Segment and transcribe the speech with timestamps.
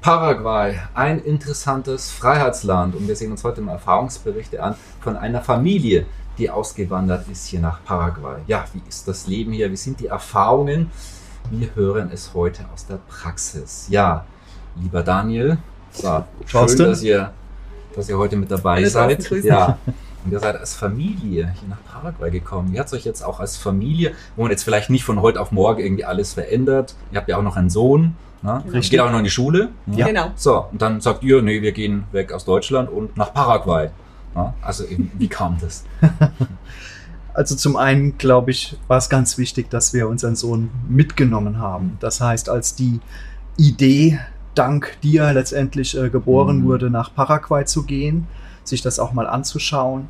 [0.00, 2.94] Paraguay, ein interessantes Freiheitsland.
[2.94, 6.06] Und wir sehen uns heute mal Erfahrungsberichte an von einer Familie,
[6.38, 8.38] die ausgewandert ist hier nach Paraguay.
[8.46, 9.70] Ja, wie ist das Leben hier?
[9.70, 10.90] Wie sind die Erfahrungen?
[11.50, 13.88] Wir hören es heute aus der Praxis.
[13.90, 14.24] Ja,
[14.76, 15.58] lieber Daniel,
[15.92, 17.32] so, schön, dass ihr,
[17.94, 19.30] dass ihr heute mit dabei Alles seid.
[19.44, 19.78] Ja.
[20.24, 22.72] Und ihr seid als Familie hier nach Paraguay gekommen.
[22.72, 25.40] Wie hat es euch jetzt auch als Familie, wo man jetzt vielleicht nicht von heute
[25.40, 26.94] auf morgen irgendwie alles verändert?
[27.12, 28.16] Ihr habt ja auch noch einen Sohn.
[28.42, 28.62] Ne?
[28.66, 28.80] Genau.
[28.80, 29.68] Geht auch noch in die Schule.
[29.86, 30.06] Ja.
[30.06, 30.32] Genau.
[30.34, 33.90] So, und dann sagt ihr, nee, wir gehen weg aus Deutschland und nach Paraguay.
[34.34, 34.54] Ne?
[34.62, 34.84] Also
[35.18, 35.84] wie kam das?
[37.32, 41.96] Also zum einen, glaube ich, war es ganz wichtig, dass wir unseren Sohn mitgenommen haben.
[42.00, 43.00] Das heißt, als die
[43.56, 44.18] Idee
[44.54, 46.64] dank dir letztendlich äh, geboren mhm.
[46.64, 48.26] wurde, nach Paraguay zu gehen,
[48.64, 50.08] sich das auch mal anzuschauen,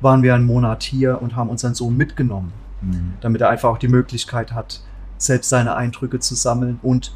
[0.00, 3.14] waren wir einen Monat hier und haben unseren Sohn mitgenommen, mhm.
[3.20, 4.80] damit er einfach auch die Möglichkeit hat,
[5.18, 7.12] selbst seine Eindrücke zu sammeln und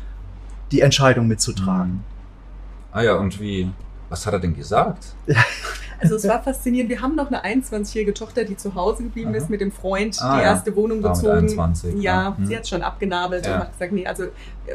[0.73, 1.93] die Entscheidung mitzutragen.
[1.93, 2.05] Mhm.
[2.93, 3.71] Ah ja, und wie,
[4.09, 5.05] was hat er denn gesagt?
[6.01, 6.91] Also es war faszinierend.
[6.91, 9.39] Wir haben noch eine 21-jährige Tochter, die zu Hause geblieben Aha.
[9.39, 10.77] ist, mit dem Freund ah, die erste ja.
[10.77, 11.49] Wohnung bezogen.
[11.49, 12.37] 21, ja, ja.
[12.37, 12.47] Hm.
[12.47, 13.55] sie hat schon abgenabelt ja.
[13.55, 14.25] und hat gesagt, nee, also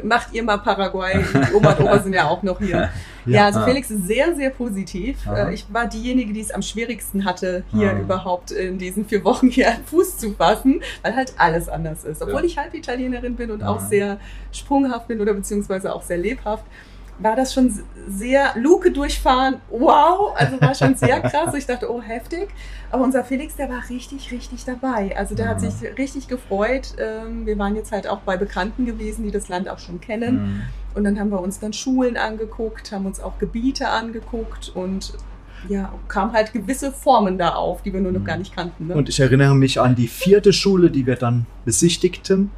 [0.02, 1.22] macht ihr mal Paraguay.
[1.22, 2.90] Die Oma und Opa sind ja auch noch hier.
[3.26, 5.18] Ja, also Felix ist sehr, sehr positiv.
[5.26, 5.50] Aha.
[5.50, 7.98] Ich war diejenige, die es am schwierigsten hatte, hier Aha.
[7.98, 12.22] überhaupt in diesen vier Wochen hier Fuß zu fassen, weil halt alles anders ist.
[12.22, 14.16] Obwohl ich halb Italienerin bin und auch sehr
[14.52, 16.64] sprunghaft bin oder beziehungsweise auch sehr lebhaft
[17.20, 17.72] war das schon
[18.08, 19.56] sehr Luke durchfahren.
[19.70, 21.54] Wow, also war schon sehr krass.
[21.54, 22.48] Ich dachte, oh, heftig.
[22.90, 25.16] Aber unser Felix, der war richtig, richtig dabei.
[25.16, 25.50] Also der ja.
[25.52, 26.94] hat sich richtig gefreut.
[26.98, 30.34] Ähm, wir waren jetzt halt auch bei Bekannten gewesen, die das Land auch schon kennen.
[30.34, 30.62] Mhm.
[30.94, 35.14] Und dann haben wir uns dann Schulen angeguckt, haben uns auch Gebiete angeguckt und
[35.68, 38.24] ja, kam halt gewisse Formen da auf, die wir nur noch mhm.
[38.24, 38.88] gar nicht kannten.
[38.88, 38.94] Ne?
[38.94, 42.50] Und ich erinnere mich an die vierte Schule, die wir dann besichtigten,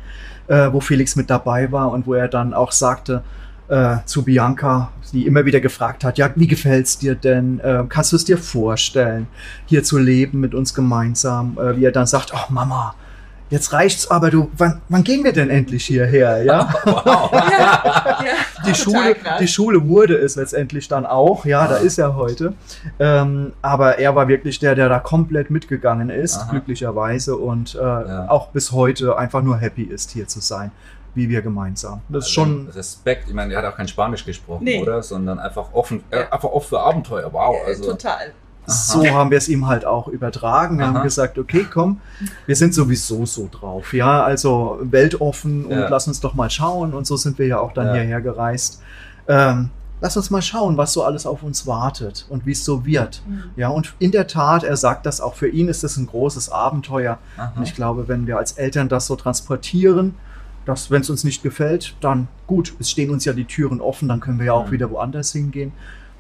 [0.46, 3.24] äh, wo Felix mit dabei war und wo er dann auch sagte,
[3.72, 7.58] äh, zu Bianca, die immer wieder gefragt hat, ja, wie gefällt's dir denn?
[7.60, 9.26] Äh, kannst du es dir vorstellen,
[9.64, 11.56] hier zu leben mit uns gemeinsam?
[11.58, 12.94] Äh, wie er dann sagt, oh Mama,
[13.48, 16.44] jetzt reicht's aber, du, wann, wann gehen wir denn endlich hierher?
[16.44, 16.74] Ja?
[16.84, 17.32] Wow.
[17.32, 18.32] ja, ja
[18.66, 22.52] die, Schule, die Schule wurde es letztendlich dann auch, ja, da ist er heute.
[22.98, 26.50] Ähm, aber er war wirklich der, der da komplett mitgegangen ist, Aha.
[26.50, 28.26] glücklicherweise, und äh, ja.
[28.28, 30.72] auch bis heute einfach nur happy ist, hier zu sein
[31.14, 32.00] wie wir gemeinsam.
[32.08, 32.68] Das ist also schon.
[32.68, 34.80] Respekt, ich meine, er hat auch kein Spanisch gesprochen, nee.
[34.80, 35.02] oder?
[35.02, 37.32] Sondern einfach offen, äh, einfach offen für Abenteuer.
[37.32, 37.56] Wow.
[37.66, 37.90] Also.
[37.90, 38.32] Total.
[38.64, 40.78] So haben wir es ihm halt auch übertragen.
[40.78, 40.94] Wir Aha.
[40.94, 42.00] haben gesagt, okay, komm,
[42.46, 43.92] wir sind sowieso so drauf.
[43.92, 45.88] Ja, also weltoffen und ja.
[45.88, 46.94] lass uns doch mal schauen.
[46.94, 47.94] Und so sind wir ja auch dann ja.
[47.94, 48.80] hierher gereist.
[49.26, 49.70] Ähm,
[50.00, 53.22] lass uns mal schauen, was so alles auf uns wartet und wie es so wird.
[53.26, 53.42] Mhm.
[53.56, 56.50] Ja, und in der Tat, er sagt das auch, für ihn ist das ein großes
[56.50, 57.18] Abenteuer.
[57.36, 57.52] Aha.
[57.56, 60.14] Und ich glaube, wenn wir als Eltern das so transportieren,
[60.64, 64.08] dass, wenn es uns nicht gefällt, dann gut, es stehen uns ja die Türen offen,
[64.08, 64.72] dann können wir ja auch mhm.
[64.72, 65.72] wieder woanders hingehen.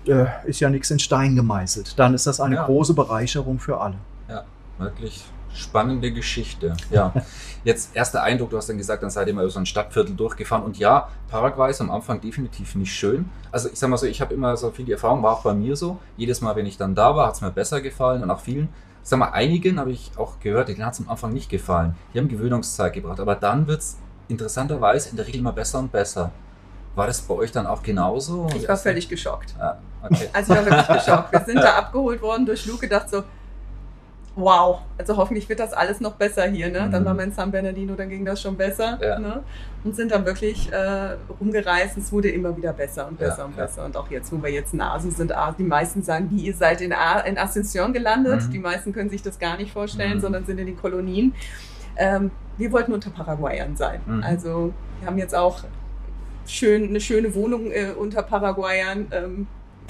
[0.06, 1.98] Äh, ist ja nichts in Stein gemeißelt.
[1.98, 2.64] Dann ist das eine ja.
[2.64, 3.94] große Bereicherung für alle.
[4.28, 4.44] Ja,
[4.78, 6.74] wirklich spannende Geschichte.
[6.90, 7.12] Ja,
[7.64, 10.14] jetzt erster Eindruck, du hast dann gesagt, dann seid ihr mal über so ein Stadtviertel
[10.14, 13.30] durchgefahren und ja, Paraguay ist am Anfang definitiv nicht schön.
[13.50, 15.54] Also ich sag mal so, ich habe immer so viel die Erfahrung, war auch bei
[15.54, 15.98] mir so.
[16.16, 18.68] Jedes Mal, wenn ich dann da war, hat es mir besser gefallen und auch vielen.
[19.02, 21.96] Ich sag mal, einigen habe ich auch gehört, denen hat es am Anfang nicht gefallen.
[22.14, 23.98] Die haben Gewöhnungszeit gebracht, aber dann wird es
[24.32, 26.30] interessanterweise in der Regel immer besser und besser.
[26.94, 28.48] War das bei euch dann auch genauso?
[28.54, 29.54] Ich war völlig geschockt.
[29.58, 30.28] Ah, okay.
[30.32, 31.32] Also ich war wirklich geschockt.
[31.32, 33.22] Wir sind da abgeholt worden durch Luke, gedacht so,
[34.34, 36.68] wow, also hoffentlich wird das alles noch besser hier.
[36.70, 36.88] Ne?
[36.90, 37.06] Dann mhm.
[37.06, 38.98] waren wir in San Bernardino, dann ging das schon besser.
[39.00, 39.18] Ja.
[39.18, 39.42] Ne?
[39.84, 41.96] Und sind dann wirklich äh, rumgereist.
[41.96, 43.84] Es wurde immer wieder besser und besser ja, und besser.
[43.84, 46.92] Und auch jetzt, wo wir jetzt Nasen sind, die meisten sagen, wie ihr seid in,
[46.92, 48.42] A in Ascension gelandet.
[48.42, 48.50] Mhm.
[48.50, 50.20] Die meisten können sich das gar nicht vorstellen, mhm.
[50.20, 51.34] sondern sind in den Kolonien.
[51.96, 54.00] Ähm, wir wollten unter Paraguayern sein.
[54.06, 54.22] Mhm.
[54.22, 55.64] Also wir haben jetzt auch
[56.46, 59.06] schön, eine schöne Wohnung äh, unter Paraguayern.
[59.10, 59.46] Ähm,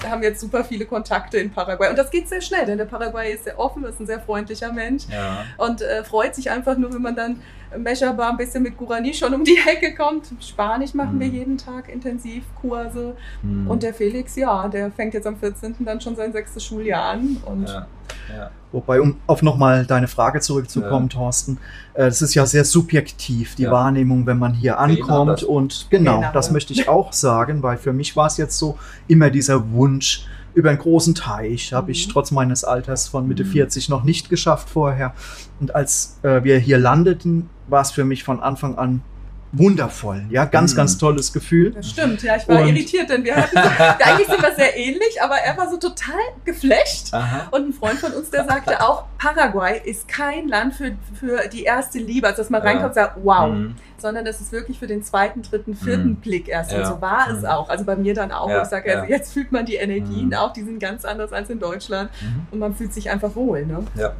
[0.09, 1.89] haben jetzt super viele Kontakte in Paraguay.
[1.89, 4.71] Und das geht sehr schnell, denn der Paraguay ist sehr offen, ist ein sehr freundlicher
[4.73, 5.45] Mensch ja.
[5.57, 7.41] und äh, freut sich einfach nur, wenn man dann
[7.77, 10.31] Mescherbar ein bisschen mit Gurani schon um die Ecke kommt.
[10.39, 11.19] Spanisch machen mhm.
[11.21, 13.15] wir jeden Tag Intensivkurse.
[13.41, 13.69] Mhm.
[13.69, 15.77] Und der Felix, ja, der fängt jetzt am 14.
[15.79, 17.37] dann schon sein sechstes Schuljahr an.
[17.45, 17.87] Und ja.
[18.35, 18.51] Ja.
[18.71, 21.17] Wobei, um auf nochmal deine Frage zurückzukommen, ja.
[21.19, 21.57] Thorsten,
[21.93, 23.71] äh, das ist ja sehr subjektiv, die ja.
[23.71, 25.43] Wahrnehmung, wenn man hier ankommt.
[25.43, 28.77] Und genau, genau, das möchte ich auch sagen, weil für mich war es jetzt so
[29.07, 30.25] immer dieser Wunsch,
[30.55, 31.73] über einen großen Teich.
[31.73, 32.11] Habe ich Mhm.
[32.11, 33.49] trotz meines Alters von Mitte Mhm.
[33.49, 35.13] 40 noch nicht geschafft vorher.
[35.59, 39.01] Und als äh, wir hier landeten, war es für mich von Anfang an
[39.55, 40.23] wundervoll.
[40.31, 40.77] Ja, ganz, Mhm.
[40.77, 41.71] ganz tolles Gefühl.
[41.71, 43.55] Das stimmt, ja, ich war Und- irritiert, denn wir hatten,
[44.03, 47.13] eigentlich sind wir sehr ähnlich, aber er war so total geflasht.
[47.13, 47.47] Aha.
[47.51, 51.63] Und ein Freund von uns, der sagte auch, Paraguay ist kein Land für, für die
[51.63, 52.67] erste Liebe, also dass man Ja.
[52.67, 53.75] reinkommt und sagt, wow, Mhm.
[53.99, 56.15] sondern das ist wirklich für den zweiten, dritten, vierten Mhm.
[56.15, 56.71] Blick erst.
[56.71, 56.79] Ja.
[56.79, 57.45] Und so war es Mhm.
[57.45, 57.69] auch.
[57.69, 58.49] Also bei mir dann auch.
[58.49, 59.01] Ja, Ich sage, ja.
[59.01, 60.33] also jetzt fühlt man die Energien Mhm.
[60.33, 62.09] auch, die sind ganz anders als in Deutschland.
[62.21, 62.47] Mhm.
[62.51, 63.65] Und man fühlt sich einfach wohl.
[63.65, 63.83] Ne?
[63.95, 64.13] Ja.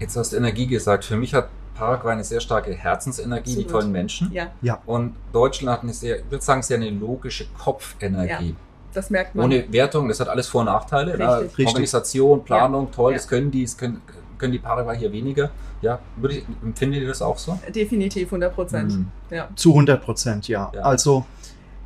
[0.00, 1.04] Jetzt hast du Energie gesagt.
[1.04, 3.70] Für mich hat Paraguay eine sehr starke Herzensenergie, die Absolut.
[3.82, 4.32] tollen Menschen.
[4.32, 8.54] Ja, Und Deutschland hat eine sehr, ich würde sagen, sehr eine logische Kopfenergie.
[8.92, 9.44] das merkt man.
[9.46, 11.12] Ohne Wertung, das hat alles Vor- und Nachteile.
[11.12, 11.26] Richtig.
[11.26, 11.66] Ja, Richtig.
[11.68, 13.18] Organisation, Planung, toll, Ja.
[13.18, 14.00] das können die, das können,
[14.38, 15.50] können die Paraguay hier weniger.
[15.82, 15.98] Ja,
[16.30, 17.58] ich, empfindet ihr das auch so?
[17.74, 18.92] Definitiv 100 Prozent.
[18.92, 19.08] Mhm.
[19.30, 19.48] Ja.
[19.54, 20.72] Zu 100 Prozent, ja.
[20.74, 20.80] Ja.
[20.80, 21.26] Also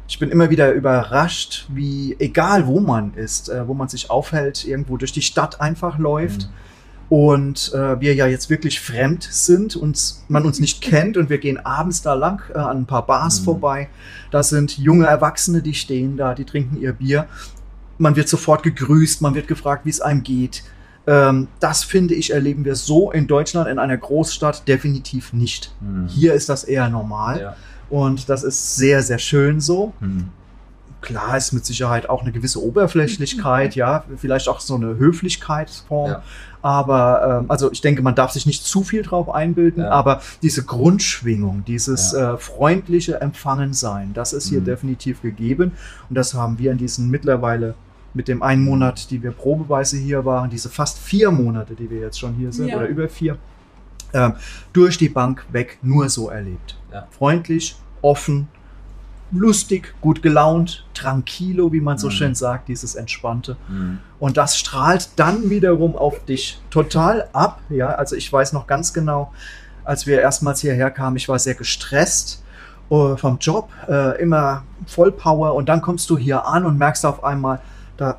[0.06, 4.64] ich bin immer wieder überrascht, wie egal wo man ist, äh, wo man sich aufhält,
[4.64, 6.43] irgendwo durch die Stadt einfach läuft.
[6.43, 6.52] Mhm.
[7.10, 11.38] Und äh, wir ja jetzt wirklich fremd sind und man uns nicht kennt und wir
[11.38, 13.44] gehen abends da lang äh, an ein paar Bars Mhm.
[13.44, 13.88] vorbei.
[14.30, 17.26] Da sind junge Erwachsene, die stehen da, die trinken ihr Bier.
[17.98, 20.62] Man wird sofort gegrüßt, man wird gefragt, wie es einem geht.
[21.08, 25.74] Ähm, das finde ich, erleben wir so in Deutschland, in einer Großstadt, definitiv nicht.
[25.80, 26.06] Mhm.
[26.06, 27.56] Hier ist das eher normal Ja.
[27.90, 29.92] und das ist sehr, sehr schön so.
[29.98, 30.28] Mhm.
[31.00, 36.11] Klar ist mit Sicherheit auch eine gewisse Oberflächlichkeit, ja, vielleicht auch so eine Höflichkeitsform.
[36.11, 36.23] Ja.
[36.62, 39.91] Aber ähm, also ich denke, man darf sich nicht zu viel drauf einbilden, Ja.
[39.91, 42.35] aber diese Grundschwingung, dieses Ja.
[42.35, 44.67] äh, freundliche Empfangensein, das ist hier Mhm.
[44.67, 45.73] definitiv gegeben.
[46.11, 47.75] Und das haben wir in diesen mittlerweile
[48.12, 52.00] mit dem einen Monat, die wir probeweise hier waren, diese fast vier Monate, die wir
[52.00, 52.76] jetzt schon hier sind, Ja.
[52.76, 53.38] oder über vier,
[54.12, 54.35] ähm,
[54.75, 56.76] durch die Bank weg nur so erlebt.
[57.11, 58.49] Freundlich, offen,
[59.32, 62.12] lustig, gut gelaunt, tranquilo, wie man so Mhm.
[62.12, 63.56] schön sagt, dieses Entspannte.
[63.69, 63.99] Mhm.
[64.19, 67.61] Und das strahlt dann wiederum auf dich total ab.
[67.71, 69.32] Ja, also ich weiß noch ganz genau,
[69.85, 72.43] als wir erstmals hierher kamen, ich war sehr gestresst
[72.91, 77.06] äh, vom Job, äh, immer voll Power und dann kommst du hier an und merkst
[77.06, 77.61] auf einmal,
[77.97, 78.19] da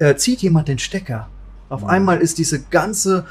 [0.00, 1.28] äh, zieht jemand den Stecker.
[1.68, 1.88] Auf Mhm.
[1.88, 3.24] einmal ist diese ganze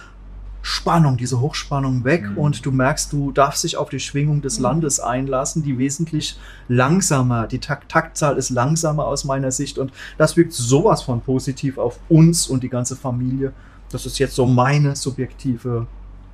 [0.63, 2.37] Spannung, diese Hochspannung weg Mhm.
[2.37, 4.63] und du merkst, du darfst dich auf die Schwingung des Mhm.
[4.63, 10.37] Landes einlassen, die wesentlich langsamer, die Takt Taktzahl ist langsamer aus meiner Sicht und das
[10.37, 13.53] wirkt sowas von positiv auf uns und die ganze Familie.
[13.89, 15.87] Das ist jetzt so meine subjektive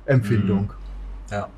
[0.06, 0.72] Empfindung.
[1.30, 1.48] Ja.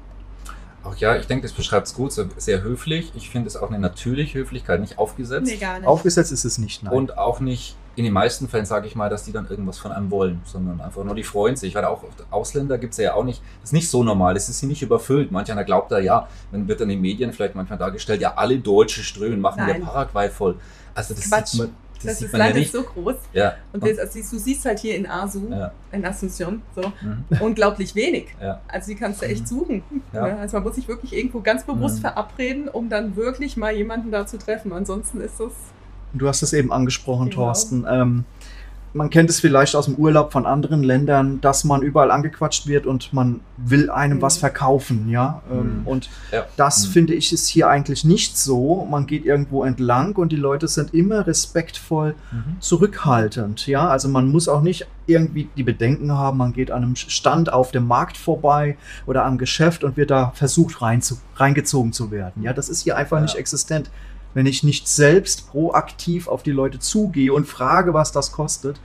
[0.83, 3.13] Auch ja, ich denke, das beschreibt es gut, sehr höflich.
[3.15, 5.47] Ich finde es auch eine natürliche Höflichkeit, nicht aufgesetzt.
[5.47, 5.87] Nee, gar nicht.
[5.87, 6.93] Aufgesetzt ist es nicht, nein.
[6.95, 9.93] Und auch nicht, in den meisten Fällen sage ich mal, dass die dann irgendwas von
[9.93, 11.75] einem wollen, sondern einfach nur, die freuen sich.
[11.75, 14.61] Weil auch Ausländer gibt es ja auch nicht, das ist nicht so normal, das ist
[14.61, 15.31] hier nicht überfüllt.
[15.33, 18.35] Manch einer glaubt da, ja, dann wird dann in den Medien vielleicht manchmal dargestellt, ja,
[18.37, 19.81] alle Deutsche strömen, machen Nein.
[19.81, 20.57] der Paraguay voll.
[20.95, 21.47] Also das Quatsch.
[21.49, 21.71] sieht man,
[22.03, 22.73] das das ist man ja ist nicht.
[22.73, 23.17] so groß.
[23.35, 23.55] Ja.
[23.75, 25.71] Und wir, also, du siehst halt hier in Asu, Ja.
[25.93, 27.25] in Asunción, so Mhm.
[27.41, 28.29] unglaublich wenig.
[28.41, 28.61] Ja.
[28.69, 29.47] Also die kannst du echt Mhm.
[29.47, 29.83] suchen.
[30.13, 32.01] Also man muss sich wirklich irgendwo ganz bewusst Mhm.
[32.03, 34.73] verabreden, um dann wirklich mal jemanden da zu treffen.
[34.73, 35.53] Ansonsten ist das
[36.13, 37.45] Du hast es eben angesprochen, Genau.
[37.47, 37.87] Thorsten.
[37.89, 38.25] Ähm,
[38.93, 42.87] man kennt es vielleicht aus dem Urlaub von anderen Ländern, dass man überall angequatscht wird
[42.87, 44.23] und man will einem Mhm.
[44.23, 45.43] was verkaufen, ja.
[45.49, 45.87] Ähm, Mhm.
[45.87, 46.45] Und Ja.
[46.57, 46.91] das Mhm.
[46.91, 48.85] finde ich ist hier eigentlich nicht so.
[48.91, 52.57] Man geht irgendwo entlang und die Leute sind immer respektvoll Mhm.
[52.59, 53.87] zurückhaltend, ja.
[53.89, 57.71] Also man muss auch nicht irgendwie die Bedenken haben, man geht an einem Stand auf
[57.71, 58.77] dem Markt vorbei
[59.07, 62.43] oder am Geschäft und wird da versucht rein zu, reingezogen zu werden.
[62.43, 63.23] Ja, das ist hier einfach Ja.
[63.23, 63.89] nicht existent.
[64.35, 68.81] Wenn ich nicht selbst proaktiv auf die Leute zugehe und frage, was das kostet,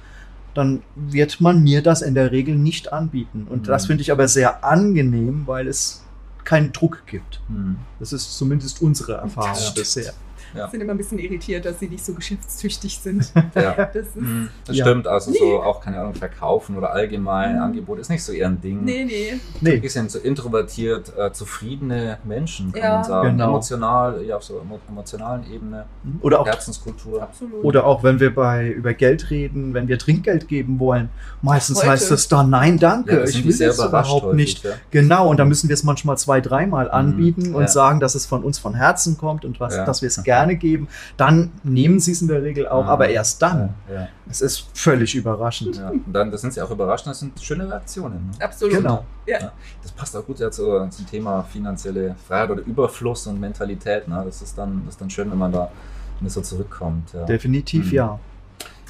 [0.54, 3.46] dann wird man mir das in der Regel nicht anbieten.
[3.50, 3.66] Und Mhm.
[3.66, 6.04] das finde ich aber sehr angenehm, weil es
[6.46, 7.42] keinen Druck gibt.
[7.50, 7.78] Mhm.
[8.00, 10.14] Das ist zumindest unsere Erfahrung bisher.
[10.56, 10.68] Ja.
[10.70, 13.32] sind immer ein bisschen irritiert, dass sie nicht so geschäftstüchtig sind.
[13.56, 13.74] Ja.
[13.94, 14.86] Das ist, Mhm, Das Ja.
[14.86, 15.38] stimmt, also Nee.
[15.40, 17.62] so auch, keine Ahnung, verkaufen oder allgemein Mhm.
[17.62, 18.84] Angebot ist nicht so ein Ding.
[18.84, 19.40] nee, nee.
[19.62, 22.94] Nee, Die sind so introvertiert, äh, zufriedene Menschen, kann Ja.
[22.96, 23.30] man sagen.
[23.32, 23.48] Genau.
[23.50, 25.86] Emotional, ja, auf so emo emotionalen Ebene,
[26.22, 27.22] oder auch Herzenskultur.
[27.24, 27.64] Absolut.
[27.64, 31.10] Oder auch wenn wir bei über Geld reden, wenn wir Trinkgeld geben wollen,
[31.42, 31.92] meistens Heute.
[31.92, 34.64] heißt es dann nein, danke, ich will das überrascht überhaupt häufig, nicht.
[34.64, 34.72] Ja.
[34.92, 37.68] Genau, und da müssen wir es manchmal zwei, dreimal anbieten und ja.
[37.68, 39.86] sagen, dass es von uns von Herzen kommt und was, Ja.
[39.86, 40.88] dass wir es gerne geben.
[41.18, 42.90] Dann nehmen sie es in der Regel auch, Mhm.
[42.90, 43.74] aber erst dann.
[43.92, 45.78] Ja, Es ist völlig überraschend.
[45.78, 45.90] ja.
[45.90, 48.30] Und dann das sind sie auch überrascht, das sind schöne Reaktionen.
[48.38, 48.46] Ne?
[48.46, 48.76] Absolut.
[48.76, 49.04] Genau.
[49.26, 49.52] Ja.
[49.82, 54.08] Das passt auch gut ja zu, zum Thema finanzielle Freiheit oder Überfluss und Mentalität.
[54.08, 54.22] Ne?
[54.24, 55.72] Das, ist dann, das ist dann schön, wenn man da
[56.20, 57.12] wenn so zurückkommt.
[57.14, 57.26] Ja.
[57.26, 57.92] Definitiv Mhm.
[57.94, 58.20] ja.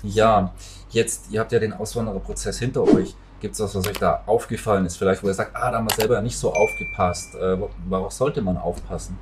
[0.03, 0.51] Ja,
[0.89, 3.15] jetzt, ihr habt ja den Auswandererprozess hinter euch.
[3.41, 4.97] Gibt es was, was euch da aufgefallen ist?
[4.97, 7.35] Vielleicht, wo ihr sagt, ah, da haben wir selber nicht so aufgepasst.
[7.35, 9.17] Äh, wo- worauf sollte man aufpassen?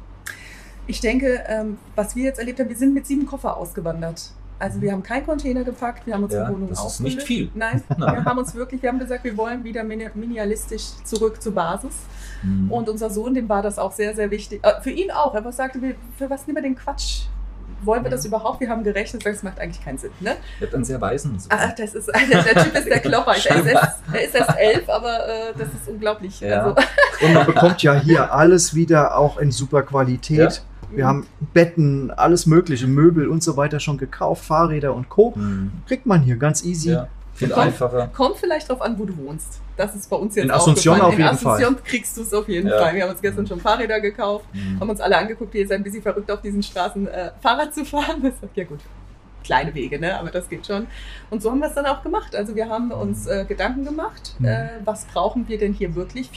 [0.87, 4.31] Ich denke, ähm, was wir jetzt erlebt haben, wir sind mit sieben Koffer ausgewandert.
[4.59, 7.49] Also wir haben keinen Container gepackt, wir haben unsere ja, Wohnung Das ist nicht viel.
[7.55, 11.53] Nein, wir haben uns wirklich, wir haben gesagt, wir wollen wieder mini- minimalistisch zurück zur
[11.53, 11.91] Basis.
[12.43, 12.71] Mhm.
[12.71, 14.63] Und unser Sohn, dem war das auch sehr, sehr wichtig.
[14.63, 15.33] Äh, für ihn auch.
[15.33, 17.23] Er sagte, wir- für was nehmen wir den Quatsch?
[17.83, 18.61] Wollen wir das überhaupt?
[18.61, 20.11] Wir haben gerechnet, das macht eigentlich keinen Sinn.
[20.21, 20.37] Ne?
[20.61, 21.51] Habt einen sehr weisen Sohn.
[21.51, 23.31] Ah, das ist, der, der Typ ist der Klopper.
[23.33, 26.39] Er ist erst, er ist erst elf, aber äh, das ist unglaublich.
[26.39, 26.63] Ja.
[26.63, 26.75] Also,
[27.21, 30.63] Und man bekommt ja hier alles wieder auch in super Qualität.
[30.95, 35.33] Wir haben Betten, alles mögliche, Möbel und so weiter schon gekauft, Fahrräder und Co.
[35.35, 35.71] Mhm.
[35.87, 36.91] Kriegt man hier ganz easy.
[36.91, 38.09] Ja, viel Kommt- einfacher.
[38.13, 39.59] Kommt vielleicht drauf an, wo du wohnst.
[39.75, 41.01] Das ist bei uns jetzt In Asunción aufgefallen.
[41.01, 41.27] auf jeden In
[41.75, 42.77] Asunción kriegst du es auf jeden Ja.
[42.77, 42.93] Fall.
[42.95, 44.79] Wir haben uns gestern schon Fahrräder gekauft, Mhm.
[44.79, 47.73] haben uns alle angeguckt, wie ihr seid ein bisschen verrückt auf diesen Straßen äh, Fahrrad
[47.73, 48.21] zu fahren.
[48.21, 48.79] Das sagt, ja gut,
[49.43, 50.17] kleine Wege, ne?
[50.19, 50.85] aber das geht schon.
[51.31, 52.35] Und so haben wir es dann auch gemacht.
[52.35, 54.45] Also wir haben uns äh, Gedanken gemacht, Mhm.
[54.45, 56.29] äh, was brauchen wir denn hier wirklich?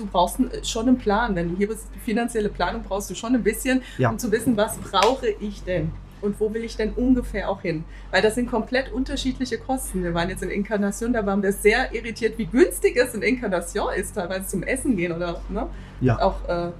[0.00, 1.34] Du brauchst einen- schon einen Plan.
[1.36, 4.08] Wenn du hier bist, finanzielle Planung brauchst du schon ein bisschen, Ja.
[4.08, 5.92] um zu wissen, was brauche ich denn?
[6.22, 7.84] Und wo will ich denn ungefähr auch hin?
[8.10, 10.02] Weil das sind komplett unterschiedliche Kosten.
[10.02, 13.92] Wir waren jetzt in Incarnation, da waren wir sehr irritiert, wie günstig es in Incarnation
[13.94, 15.66] ist, teilweise zum Essen gehen oder ne?
[16.00, 16.18] Ja.
[16.20, 16.70] auch äh,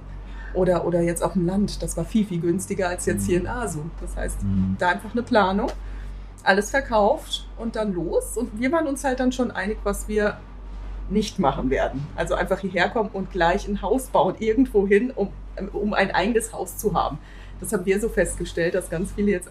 [0.53, 1.81] oder, oder jetzt auf dem Land.
[1.83, 3.81] Das war viel, viel günstiger als jetzt hier in Asu.
[4.01, 4.75] Das heißt, Mhm.
[4.79, 5.71] da einfach eine Planung,
[6.43, 8.35] alles verkauft und dann los.
[8.35, 10.37] Und wir waren uns halt dann schon einig, was wir
[11.11, 12.07] nicht machen werden.
[12.15, 15.29] Also einfach hierher kommen und gleich ein Haus bauen, irgendwo hin, um,
[15.73, 17.17] um ein eigenes Haus zu haben.
[17.59, 19.49] Das haben wir so festgestellt, dass ganz viele jetzt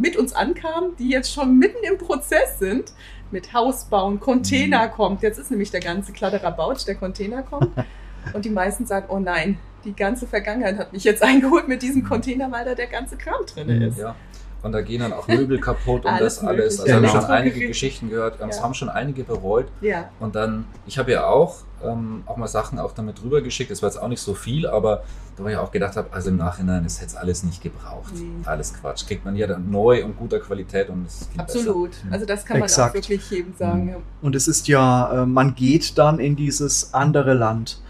[0.00, 2.92] mit uns ankamen, die jetzt schon mitten im Prozess sind,
[3.30, 5.22] mit Haus bauen, Container kommt.
[5.22, 7.70] Jetzt ist nämlich der ganze Kladderabautsch, der Container kommt.
[8.34, 12.04] Und die meisten sagen, oh nein, die ganze Vergangenheit hat mich jetzt eingeholt mit diesem
[12.04, 13.82] Container, weil da der ganze Kram drin Mhm.
[13.82, 13.98] ist.
[13.98, 14.14] Ja.
[14.62, 16.80] Und da gehen dann auch Möbel kaputt und Alles das alles.
[16.80, 17.12] Also haben Genau.
[17.12, 17.66] schon einige.
[17.66, 18.38] Geschichten gehört.
[18.48, 18.62] Es Ja.
[18.62, 19.66] haben schon einige bereut.
[19.80, 20.08] Ja.
[20.20, 23.70] Und dann, ich habe ja auch, ähm, auch mal Sachen auch damit rübergeschickt.
[23.72, 25.02] Das war jetzt auch nicht so viel, aber
[25.36, 28.12] da war ich auch gedacht habe, also im Nachhinein ist jetzt alles nicht gebraucht.
[28.14, 28.28] Nee.
[28.44, 29.04] Alles Quatsch.
[29.06, 31.90] Kriegt man ja dann neu und guter Qualität und es ist Absolut.
[31.90, 32.06] Besser.
[32.06, 32.12] Mhm.
[32.12, 32.90] Also das kann man Exakt.
[32.90, 33.88] auch wirklich jedem sagen.
[33.88, 33.96] ja.
[34.20, 37.80] Und es ist ja, äh, man geht dann in dieses andere Land.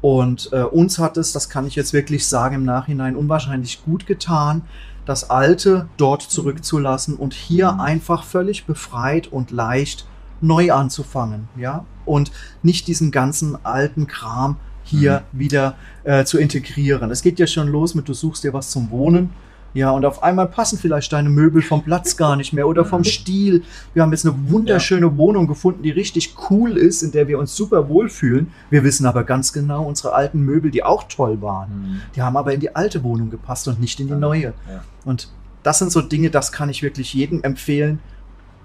[0.00, 4.06] Und äh, uns hat es, das kann ich jetzt wirklich sagen, im Nachhinein unwahrscheinlich gut
[4.06, 4.62] getan,
[5.10, 7.80] das Alte dort zurückzulassen und hier Mhm.
[7.80, 10.06] einfach völlig befreit und leicht
[10.40, 12.30] neu anzufangen, ja, und
[12.62, 15.74] nicht diesen ganzen alten Kram hier wieder
[16.04, 17.10] äh, zu integrieren.
[17.10, 19.30] Es geht ja schon los mit, du suchst dir was zum Wohnen,
[19.72, 23.04] ja, und auf einmal passen vielleicht deine Möbel vom Platz gar nicht mehr oder vom.
[23.04, 23.62] Stil.
[23.94, 27.54] Wir haben jetzt eine wunderschöne Wohnung gefunden, die richtig cool ist, in der wir uns
[27.54, 28.52] super wohlfühlen.
[28.70, 32.00] Wir wissen aber ganz genau, unsere alten Möbel, die auch toll waren, Mhm.
[32.16, 34.18] die haben aber in die alte Wohnung gepasst und nicht in die Ja.
[34.18, 34.42] neue.
[34.68, 34.82] Ja.
[35.04, 35.30] Und
[35.62, 38.00] das sind so Dinge, das kann ich wirklich jedem empfehlen.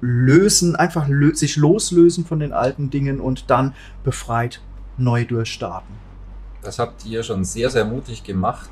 [0.01, 4.61] Lösen, einfach lö sich loslösen von den alten Dingen und dann befreit
[4.97, 5.93] neu durchstarten.
[6.61, 8.69] Das habt ihr schon sehr, sehr mutig gemacht.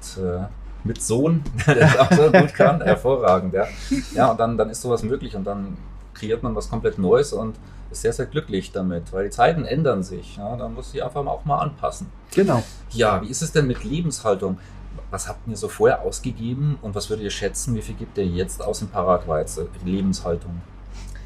[0.84, 2.82] Mit Sohn, der das auch so gut kann.
[2.84, 3.68] Hervorragend, ja.
[4.14, 5.78] Ja, und dann, dann ist sowas möglich und dann
[6.14, 7.56] kreiert man was komplett Neues und
[7.92, 10.38] ist sehr, sehr glücklich damit, weil die Zeiten ändern sich.
[10.38, 12.08] Ja, dann muss ich einfach auch mal anpassen.
[12.34, 12.64] Genau.
[12.92, 14.58] Ja, wie ist es denn mit Lebenshaltung?
[15.10, 17.76] Was habt ihr so vorher ausgegeben und was würdet ihr schätzen?
[17.76, 20.62] Wie viel gibt ihr jetzt aus in Paraguay äh, Lebenshaltung?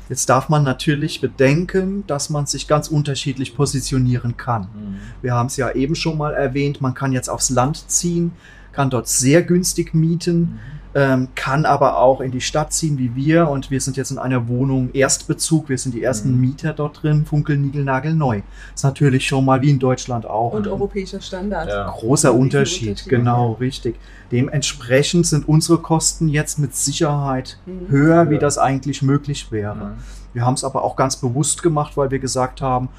[0.09, 4.63] Jetzt darf man natürlich bedenken, dass man sich ganz unterschiedlich positionieren kann.
[4.63, 4.99] Mhm.
[5.21, 8.31] Wir haben es ja eben schon mal erwähnt, man kann jetzt aufs Land ziehen,
[8.77, 10.59] kann dort sehr günstig mieten,
[10.93, 14.19] ähm, kann aber auch in die Stadt ziehen wie wir und wir sind jetzt in
[14.19, 16.41] einer Wohnung Erstbezug, wir sind die ersten Mhm.
[16.41, 18.41] Mieter dort drin, funkelnigelnagelneu.
[18.75, 20.53] Ist natürlich schon mal wie in Deutschland auch.
[20.53, 20.73] Und Mhm.
[20.73, 21.67] europäischer Standard.
[21.69, 21.89] Ja.
[21.89, 23.09] Großer Unterschied, Unterschied.
[23.09, 23.95] genau, richtig.
[24.31, 27.89] Dementsprechend sind unsere Kosten jetzt mit Sicherheit Mhm.
[27.89, 28.39] höher, wie Ja.
[28.39, 29.75] das eigentlich möglich wäre.
[29.75, 30.33] Mhm.
[30.33, 32.89] Wir haben es aber auch ganz bewusst gemacht, weil wir gesagt haben,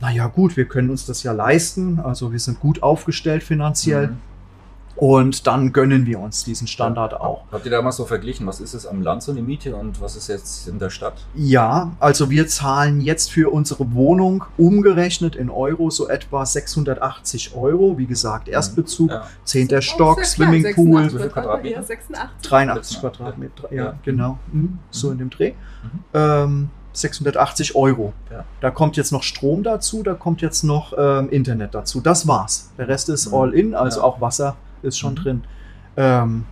[0.00, 4.16] naja gut, wir können uns das ja leisten, also wir sind gut aufgestellt finanziell Mhm.
[4.96, 7.44] Und dann gönnen wir uns diesen Standard auch.
[7.50, 10.00] Habt ihr da mal so verglichen, was ist es am Land so eine Miete und
[10.00, 11.24] was ist jetzt in der Stadt?
[11.34, 17.98] Ja, also wir zahlen jetzt für unsere Wohnung umgerechnet in Euro so etwa 680 Euro.
[17.98, 19.26] Wie gesagt, Erstbezug, Ja.
[19.44, 19.74] 10.
[19.76, 21.76] Auch Stock, klein, Swimmingpool, 86 Wie viel Quadratmeter?
[21.76, 22.48] Ja, 86.
[22.50, 23.00] 83 Ja.
[23.00, 23.94] Quadratmeter, ja, Ja.
[24.04, 24.78] genau, mhm.
[24.90, 25.12] so Mhm.
[25.12, 25.52] in dem Dreh.
[25.82, 26.00] Mhm.
[26.14, 28.12] Ähm, 680 Euro.
[28.30, 28.44] Ja.
[28.60, 32.00] Da kommt jetzt noch Strom dazu, da kommt jetzt noch ähm, Internet dazu.
[32.00, 32.70] Das war's.
[32.76, 33.34] Der Rest ist Mhm.
[33.34, 34.04] all in, also Ja.
[34.06, 35.16] auch Wasser ist schon Mhm.
[35.16, 35.44] drin.
[35.96, 36.44] Ähm,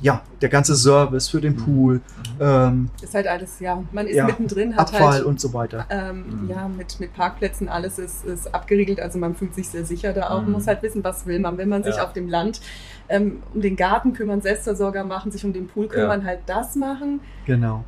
[0.00, 1.58] ja, der ganze Service für den Mhm.
[1.64, 2.00] Pool,
[2.40, 5.86] ähm, Ist halt alles, ja, man ist Ja, mittendrin, hat Abfall halt und so weiter.
[5.88, 6.50] ähm, Mhm.
[6.50, 10.30] ja, mit, mit Parkplätzen, alles ist, ist abgeriegelt, also man fühlt sich sehr sicher da
[10.30, 10.38] auch.
[10.40, 10.52] Man Mhm.
[10.52, 11.56] muss halt wissen, was will man.
[11.58, 12.04] Will man sich Ja.
[12.04, 12.60] auf dem Land
[13.08, 17.20] ähm, um den Garten kümmern, Selbstversorger machen, sich um den Pool kümmern, halt das machen.
[17.46, 17.84] Genau.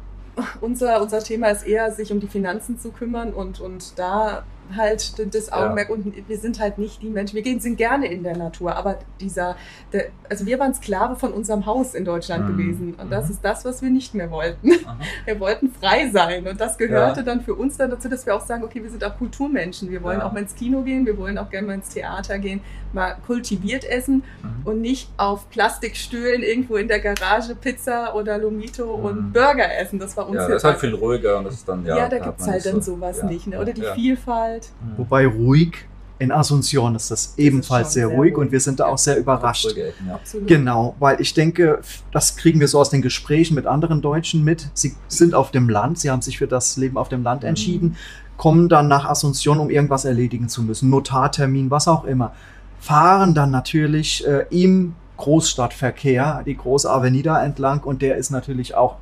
[0.60, 5.34] Unser, unser Thema ist eher, sich um die Finanzen zu kümmern und, und da halt
[5.34, 5.94] das Augenmerk ja.
[5.94, 8.98] und wir sind halt nicht die Menschen, wir gehen, sind gerne in der Natur, aber
[9.20, 9.56] dieser,
[9.92, 12.56] der, also wir waren Sklave von unserem Haus in Deutschland mhm.
[12.56, 13.30] gewesen und das mhm.
[13.32, 14.72] ist das, was wir nicht mehr wollten.
[14.84, 14.96] Aha.
[15.24, 17.26] Wir wollten frei sein und das gehörte ja.
[17.26, 20.02] dann für uns dann dazu, dass wir auch sagen, okay, wir sind auch Kulturmenschen, wir
[20.02, 20.26] wollen ja.
[20.26, 22.60] auch mal ins Kino gehen, wir wollen auch gerne mal ins Theater gehen,
[22.92, 24.66] mal kultiviert essen mhm.
[24.66, 29.04] und nicht auf Plastikstühlen irgendwo in der Garage Pizza oder Lomito mhm.
[29.04, 29.98] und Burger essen.
[29.98, 31.96] Das war uns Ja, das ist halt viel ruhiger und das ist dann, ja.
[31.96, 33.60] Ja, da gibt es halt dann so, sowas nicht, ne?
[33.60, 34.55] oder die Vielfalt.
[34.64, 34.98] Mhm.
[34.98, 35.86] Wobei ruhig
[36.18, 38.98] in Asunción ist das ebenfalls das sehr, sehr ruhig, ruhig und wir sind da auch
[38.98, 39.74] sehr überrascht.
[39.76, 40.18] Ja.
[40.46, 44.70] Genau, weil ich denke, das kriegen wir so aus den Gesprächen mit anderen Deutschen mit.
[44.72, 47.48] Sie sind auf dem Land, sie haben sich für das Leben auf dem Land mhm.
[47.48, 47.96] entschieden, mhm.
[48.38, 52.32] kommen dann nach Asunción, um irgendwas erledigen zu müssen, Notartermin, was auch immer.
[52.80, 58.96] Fahren dann natürlich äh, im Großstadtverkehr, die große Avenida entlang und der ist natürlich auch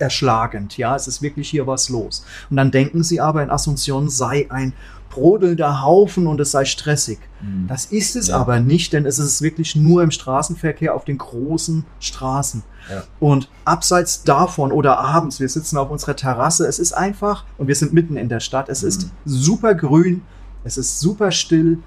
[0.00, 0.76] erschlagend.
[0.76, 2.24] Ja, es ist wirklich hier was los.
[2.48, 4.72] Und dann denken sie aber, in Asunción sei ein
[5.10, 7.18] brodelnder Haufen und es sei stressig.
[7.42, 7.66] Mhm.
[7.66, 8.36] Das ist es ja.
[8.36, 12.62] aber nicht, denn es ist wirklich nur im Straßenverkehr auf den großen Straßen.
[12.88, 13.02] Ja.
[13.18, 17.74] Und abseits davon oder abends, wir sitzen auf unserer Terrasse, es ist einfach, und wir
[17.74, 18.88] sind mitten in der Stadt, es mhm.
[18.88, 20.22] ist super grün,
[20.64, 21.78] es ist super still.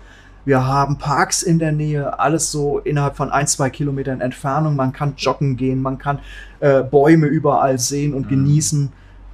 [0.45, 4.75] Wir haben Parks in der Nähe, alles so innerhalb von ein, zwei Kilometern Entfernung.
[4.75, 6.19] Man kann joggen gehen, man kann
[6.59, 8.29] äh, Bäume überall sehen und mhm.
[8.29, 8.91] genießen.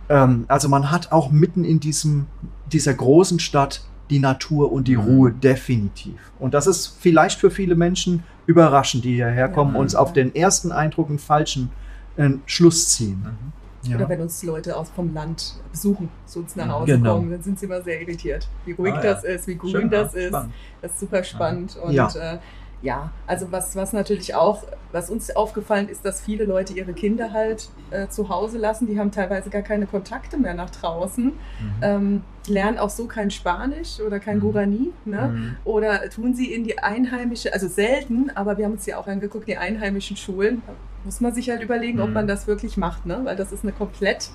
[0.09, 2.27] Ähm, also man hat auch mitten in diesem,
[2.71, 5.03] dieser großen Stadt die Natur und die mhm.
[5.03, 6.31] Ruhe definitiv.
[6.39, 10.33] Und das ist vielleicht für viele Menschen überraschend, die hierher kommen ja, und auf den
[10.35, 11.69] ersten Eindruck einen falschen
[12.17, 13.23] äh, Schluss ziehen.
[13.23, 13.58] Mhm.
[13.83, 13.95] Ja.
[13.95, 17.15] Oder wenn uns Leute aus vom Land besuchen, zu uns nach Hause genau.
[17.15, 19.89] kommen, dann sind sie immer sehr irritiert, wie ruhig ah, das ist, wie grün Schön,
[19.89, 20.27] das ist.
[20.27, 20.53] Spannend.
[20.81, 21.77] Das ist super spannend.
[21.77, 22.15] Und.
[22.15, 22.39] Äh,
[22.81, 27.33] ja, also was, was natürlich auch, was uns aufgefallen ist, dass viele Leute ihre Kinder
[27.33, 28.87] halt äh, zu Hause lassen.
[28.87, 31.33] Die haben teilweise gar keine Kontakte mehr nach draußen, mhm.
[31.81, 34.41] ähm, lernen auch so kein Spanisch oder kein mhm.
[34.41, 34.93] Gurani.
[35.05, 35.27] Ne?
[35.27, 35.55] Mhm.
[35.65, 39.47] Oder tun sie in die einheimische, also selten, aber wir haben uns ja auch angeguckt,
[39.47, 40.61] die einheimischen Schulen.
[40.65, 42.29] Da muss man sich halt überlegen, ob man mhm.
[42.29, 43.21] das wirklich macht, ne?
[43.23, 44.29] weil das ist eine komplett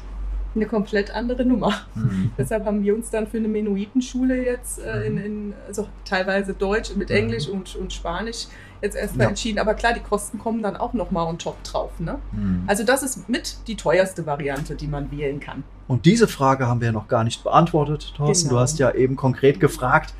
[0.54, 1.73] eine komplett andere Nummer.
[1.94, 2.32] Mhm.
[2.38, 6.94] Deshalb haben wir uns dann für eine Menuitenschule jetzt äh, in, in, also teilweise Deutsch
[6.96, 7.16] mit mhm.
[7.16, 8.46] Englisch und, und Spanisch
[8.83, 9.31] jetzt erstmal ja.
[9.31, 9.59] entschieden.
[9.59, 11.90] Aber klar, die Kosten kommen dann auch nochmal on top drauf.
[11.98, 12.18] Ne?
[12.33, 12.64] Mhm.
[12.66, 15.64] Also das ist mit die teuerste Variante, die man wählen kann.
[15.88, 18.48] Und diese Frage haben wir noch gar nicht beantwortet, Thorsten.
[18.48, 18.59] Genau.
[18.59, 20.14] Du hast ja eben konkret gefragt,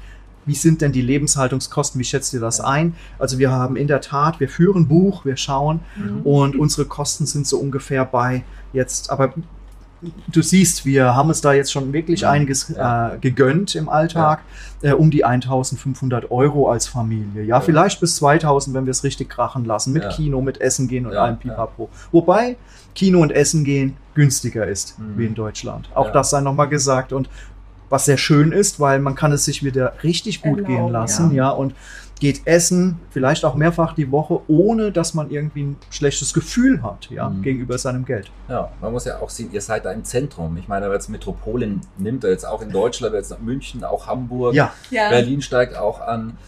[0.46, 1.98] wie sind denn die Lebenshaltungskosten?
[1.98, 2.94] Wie schätzt ihr das ein?
[3.18, 6.20] Also wir haben in der Tat, wir führen Buch, wir schauen mhm.
[6.22, 9.32] und unsere Kosten sind so ungefähr bei jetzt, aber
[10.28, 12.30] du siehst, wir haben uns da jetzt schon wirklich ja.
[12.30, 14.40] einiges äh, gegönnt im Alltag,
[14.82, 14.90] ja.
[14.90, 17.42] äh, um die 1500 Euro als Familie.
[17.42, 20.88] Ja, ja, vielleicht bis 2000, wenn wir es richtig krachen lassen, mit Kino, mit Essen
[20.88, 21.88] gehen und allem Pipapo.
[22.12, 22.56] Wobei
[22.94, 25.18] Kino und Essen gehen günstiger ist, mhm.
[25.18, 25.88] wie in Deutschland.
[25.94, 27.28] Auch das sei nochmal gesagt und
[27.90, 31.34] was sehr schön ist, weil man kann es sich wieder richtig gut Erlauben, gehen lassen,
[31.34, 31.74] ja, und
[32.20, 37.11] geht essen, vielleicht auch mehrfach die Woche, ohne dass man irgendwie ein schlechtes Gefühl hat
[37.11, 37.42] ja, mhm.
[37.42, 38.31] gegenüber seinem Geld.
[38.48, 40.57] Ja, man muss ja auch sehen, ihr seid da im Zentrum.
[40.57, 44.72] Ich meine, wenn jetzt Metropolen nimmt, jetzt auch in Deutschland, jetzt München, auch Hamburg, ja.
[44.90, 46.38] Berlin steigt auch an.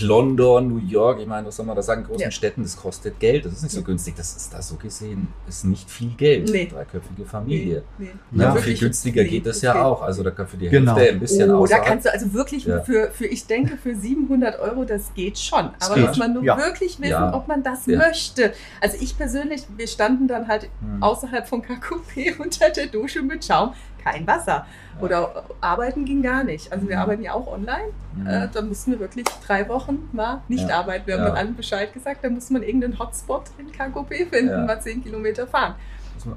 [0.00, 2.30] London, New York, ich meine, was soll man da sagen, großen ja.
[2.30, 4.14] Städten, das kostet Geld, das ist nicht so günstig.
[4.14, 6.50] Das ist da so gesehen, ist nicht viel Geld.
[6.50, 6.66] Nee.
[6.66, 7.82] Dreiköpfige Familie.
[7.98, 8.10] Nee.
[8.30, 8.42] Nee.
[8.42, 10.02] Ja, viel günstiger nee, geht das ja auch.
[10.02, 10.94] Also da kann für die genau.
[10.96, 12.80] Hälfte ein bisschen oh, Da kannst du also wirklich ja.
[12.80, 15.70] für, für, ich denke, für 700 Euro, das geht schon.
[15.80, 16.06] Aber geht.
[16.06, 16.58] muss man nur ja.
[16.58, 18.52] wirklich wissen, ob man das möchte.
[18.80, 21.02] Also ich persönlich, wir standen dann halt hm.
[21.02, 23.72] außerhalb von KQP unter der Dusche mit Schaum
[24.06, 24.66] kein Wasser.
[25.00, 26.72] Oder arbeiten ging gar nicht.
[26.72, 27.02] Also wir mhm.
[27.02, 27.92] arbeiten ja auch online.
[28.14, 28.26] Mhm.
[28.26, 30.78] Äh, da mussten wir wirklich drei Wochen mal nicht ja.
[30.78, 31.06] arbeiten.
[31.06, 31.28] Wir haben ja.
[31.28, 34.64] dann allen Bescheid gesagt, da muss man irgendeinen Hotspot in KKP finden, ja.
[34.64, 35.74] mal zehn Kilometer fahren.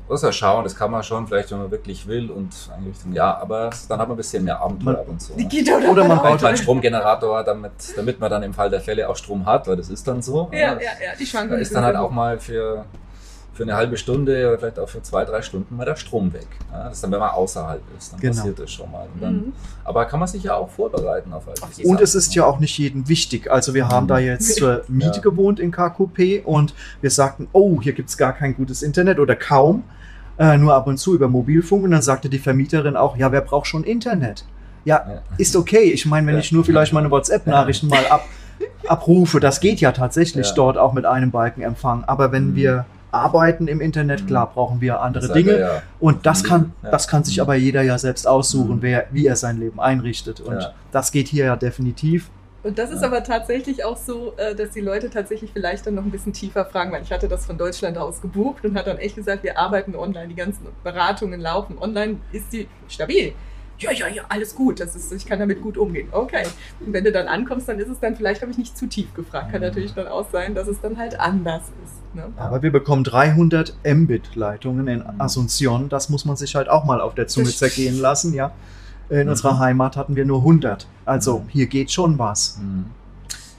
[0.07, 3.37] Muss man schauen, das kann man schon, vielleicht, wenn man wirklich will und eigentlich, ja,
[3.37, 5.33] aber dann hat man ein bisschen mehr Abenteuer ab und so.
[5.33, 9.15] Oder, oder man baut einen Stromgenerator, damit, damit man dann im Fall der Fälle auch
[9.15, 10.49] Strom hat, weil das ist dann so.
[10.51, 11.57] Ja, ja, ja, die Schwankungen.
[11.57, 12.85] Da ist dann halt auch mal für
[13.59, 16.47] für eine halbe Stunde oder vielleicht auch für zwei, drei Stunden mal der Strom weg.
[16.71, 18.33] Ja, das ist dann, wenn man außerhalb ist, dann genau.
[18.33, 19.05] passiert das schon mal.
[19.19, 19.53] Dann, mhm.
[19.83, 22.45] Aber kann man sich ja auch vorbereiten auf all diese Und Sachen, es ist ja
[22.45, 23.51] auch nicht jedem wichtig.
[23.51, 24.07] Also wir haben mhm.
[24.07, 25.21] da jetzt zur Miete ja.
[25.21, 29.35] gewohnt in KQP und wir sagten, oh, hier gibt es gar kein gutes Internet oder
[29.35, 29.83] kaum,
[30.37, 31.83] äh, nur ab und zu über Mobilfunk.
[31.83, 34.45] Und dann sagte die Vermieterin auch, ja, wer braucht schon Internet?
[34.85, 35.21] Ja, ja.
[35.37, 35.91] ist okay.
[35.91, 38.23] Ich meine, wenn ich nur vielleicht meine WhatsApp-Nachrichten mal ab,
[38.87, 42.05] abrufe, das geht ja tatsächlich dort auch mit einem Balkenempfang.
[42.05, 42.55] Aber wenn mhm.
[42.55, 44.27] wir arbeiten im Internet.
[44.27, 44.53] Klar mhm.
[44.53, 45.51] brauchen wir andere Dinge.
[45.51, 45.81] Er, ja.
[45.99, 46.91] Und das kann, ja.
[46.91, 47.41] das kann sich mhm.
[47.41, 48.81] aber jeder ja selbst aussuchen, mhm.
[48.81, 50.41] wer, wie er sein Leben einrichtet.
[50.41, 50.73] Und ja.
[50.91, 52.29] das geht hier ja definitiv.
[52.61, 56.03] Und das ist aber tatsächlich auch so, äh, dass die Leute tatsächlich vielleicht dann noch
[56.03, 58.97] ein bisschen tiefer fragen, weil ich hatte das von Deutschland aus gebucht und hat dann
[58.97, 63.33] echt gesagt, wir arbeiten online, die ganzen Beratungen laufen online, ist die stabil.
[63.79, 66.09] Ja, ja, ja, alles gut, das ist, ich kann damit gut umgehen.
[66.11, 66.43] Okay.
[66.79, 69.13] Und wenn du dann ankommst, dann ist es dann, vielleicht habe ich nicht zu tief
[69.13, 72.15] gefragt, kann natürlich dann auch sein, dass es dann halt anders ist.
[72.15, 72.27] Ne?
[72.37, 75.21] Aber wir bekommen 300 Mbit-Leitungen in mhm.
[75.21, 78.51] Asunción, das muss man sich halt auch mal auf der Zunge zergehen lassen, ja.
[79.09, 79.29] In mhm.
[79.29, 80.87] unserer Heimat hatten wir nur 100.
[81.05, 82.59] Also hier geht schon was.
[82.61, 82.85] Mhm.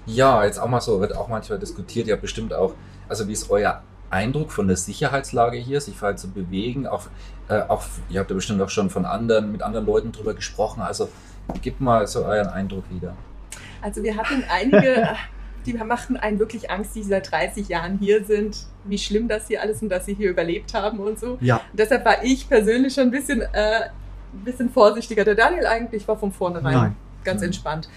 [0.06, 2.74] Ja, jetzt auch mal so, wird auch manchmal diskutiert, ja bestimmt auch,
[3.08, 6.86] also wie ist euer Eindruck von der Sicherheitslage hier, sich frei zu bewegen.
[6.86, 7.06] Auch,
[7.48, 10.82] äh, auch, ihr habt ja bestimmt auch schon von anderen, mit anderen Leuten drüber gesprochen.
[10.82, 11.08] Also
[11.62, 13.14] gib mal so euren Eindruck wieder.
[13.80, 15.16] Also wir hatten einige,
[15.66, 19.62] die machten einen wirklich Angst, die seit 30 Jahren hier sind, wie schlimm das hier
[19.62, 21.38] alles und dass sie hier überlebt haben und so.
[21.40, 21.56] Ja.
[21.56, 23.90] Und deshalb war ich persönlich schon ein bisschen, äh,
[24.32, 25.24] ein bisschen vorsichtiger.
[25.24, 26.96] Der Daniel eigentlich war von vornherein Nein.
[27.24, 27.88] ganz entspannt.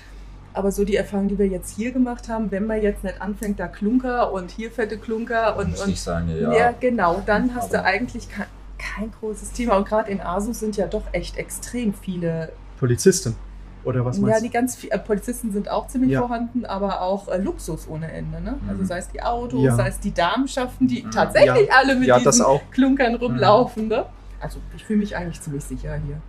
[0.53, 3.59] Aber so die Erfahrung, die wir jetzt hier gemacht haben, wenn man jetzt nicht anfängt,
[3.59, 5.71] da Klunker und hier fette Klunker und.
[5.71, 6.53] Muss und nicht sein, ja.
[6.53, 8.45] ja, genau, dann hast Aber du eigentlich kein,
[8.77, 9.77] kein großes Thema.
[9.77, 13.35] Und gerade in Asus sind ja doch echt extrem viele Polizisten.
[13.83, 14.43] Oder was meinst du?
[14.43, 16.21] Ja, die ganz viel, äh, Polizisten sind auch ziemlich ja.
[16.21, 18.41] vorhanden, aber auch äh, Luxus ohne Ende.
[18.41, 18.57] Ne?
[18.67, 18.85] Also mhm.
[18.85, 19.75] sei es die Autos, ja.
[19.75, 21.11] sei es die Damenschaften, die mhm.
[21.11, 21.75] tatsächlich ja.
[21.77, 23.83] alle mit diesen Klunkern rumlaufen.
[23.83, 23.89] Mhm.
[23.89, 24.05] Ne?
[24.39, 26.21] Also ich fühle mich eigentlich ziemlich sicher hier.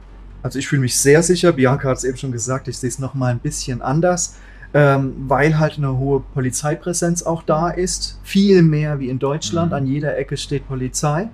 [0.44, 1.52] Also ich fühle mich sehr sicher.
[1.52, 4.36] Bianca hat es eben schon gesagt, ich sehe es nochmal ein bisschen anders,
[4.74, 8.20] ähm, weil halt eine hohe Polizeipräsenz auch da ist.
[8.22, 9.70] Viel mehr wie in Deutschland.
[9.70, 9.76] Mhm.
[9.76, 11.30] An jeder Ecke steht Polizei.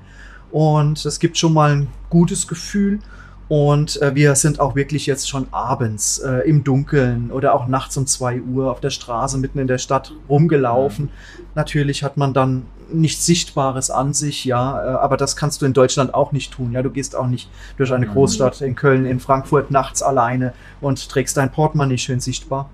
[0.53, 3.01] Und es gibt schon mal ein gutes Gefühl.
[3.49, 7.96] Und äh, wir sind auch wirklich jetzt schon abends äh, im Dunkeln oder auch nachts
[7.96, 11.07] um zwei Uhr auf der Straße mitten in der Stadt rumgelaufen.
[11.07, 11.44] Mhm.
[11.57, 15.72] Natürlich hat man dann nichts Sichtbares an sich, ja, äh, aber das kannst du in
[15.72, 16.72] Deutschland auch nicht tun.
[16.72, 18.12] Ja, du gehst auch nicht durch eine mhm.
[18.12, 22.70] Großstadt in Köln, in Frankfurt nachts alleine und trägst dein Portemonnaie schön sichtbar.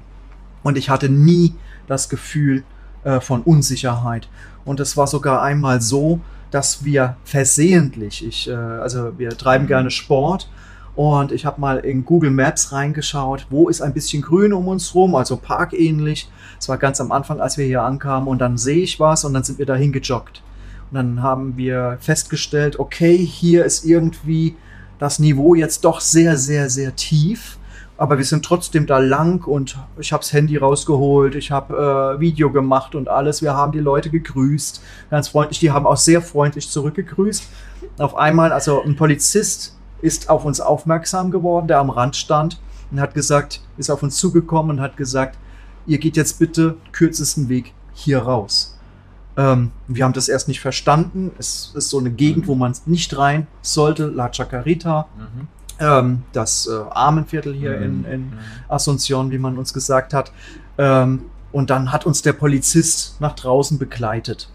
[0.62, 1.54] Und ich hatte nie
[1.86, 2.64] das Gefühl
[3.04, 4.28] äh, von Unsicherheit.
[4.64, 9.68] Und es war sogar einmal so, dass wir versehentlich, ich, äh, also wir treiben mhm.
[9.68, 10.48] gerne Sport
[10.96, 14.94] und ich habe mal in Google Maps reingeschaut, wo ist ein bisschen grün um uns
[14.94, 16.28] rum, also parkähnlich.
[16.58, 19.34] Es war ganz am Anfang, als wir hier ankamen und dann sehe ich was und
[19.34, 20.42] dann sind wir dahin gejoggt.
[20.90, 24.56] Und dann haben wir festgestellt, okay, hier ist irgendwie
[24.98, 27.58] das Niveau jetzt doch sehr, sehr, sehr tief.
[27.98, 32.20] Aber wir sind trotzdem da lang und ich habe das Handy rausgeholt, ich habe äh,
[32.20, 33.40] Video gemacht und alles.
[33.40, 35.60] Wir haben die Leute gegrüßt, ganz freundlich.
[35.60, 37.44] Die haben auch sehr freundlich zurückgegrüßt.
[37.98, 43.00] Auf einmal, also ein Polizist ist auf uns aufmerksam geworden, der am Rand stand und
[43.00, 45.38] hat gesagt, ist auf uns zugekommen und hat gesagt,
[45.86, 48.76] ihr geht jetzt bitte kürzesten Weg hier raus.
[49.36, 51.30] Ähm, wir haben das erst nicht verstanden.
[51.38, 55.06] Es ist so eine Gegend, wo man nicht rein sollte, La Chacarita.
[55.16, 55.48] Mhm.
[55.78, 57.82] Ähm, das äh, Armenviertel hier mhm.
[57.82, 58.38] in, in mhm.
[58.68, 60.32] Asunción, wie man uns gesagt hat.
[60.78, 64.50] Ähm, und dann hat uns der Polizist nach draußen begleitet.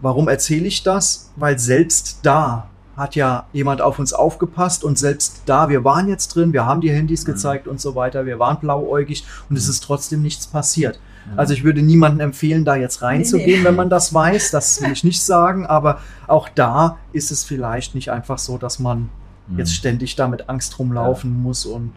[0.00, 1.30] Warum erzähle ich das?
[1.36, 6.34] Weil selbst da hat ja jemand auf uns aufgepasst und selbst da, wir waren jetzt
[6.34, 7.32] drin, wir haben die Handys mhm.
[7.32, 9.70] gezeigt und so weiter, wir waren blauäugig und es mhm.
[9.70, 11.00] ist trotzdem nichts passiert.
[11.30, 11.38] Mhm.
[11.38, 13.64] Also ich würde niemandem empfehlen, da jetzt reinzugehen, nee, nee.
[13.64, 17.94] wenn man das weiß, das will ich nicht sagen, aber auch da ist es vielleicht
[17.94, 19.08] nicht einfach so, dass man
[19.48, 19.58] mhm.
[19.58, 21.38] jetzt ständig da mit Angst rumlaufen ja.
[21.38, 21.92] muss und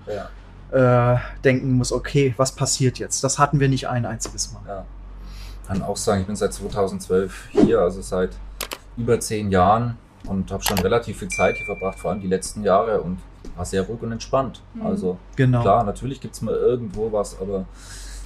[0.71, 1.13] ja.
[1.13, 3.23] äh, denken muss, okay, was passiert jetzt?
[3.23, 4.61] Das hatten wir nicht ein einziges Mal.
[4.67, 4.85] Ja.
[5.67, 8.29] Kann auch sagen, ich bin seit 2012 hier, also seit
[8.97, 12.63] über zehn Jahren und habe schon relativ viel Zeit hier verbracht, vor allem die letzten
[12.63, 13.19] Jahre und
[13.55, 14.61] war sehr ruhig und entspannt.
[14.73, 14.85] Mhm.
[14.85, 15.61] Also genau.
[15.61, 17.65] klar, natürlich gibt es mal irgendwo was, aber